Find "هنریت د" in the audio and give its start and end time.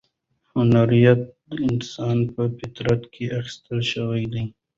0.55-1.51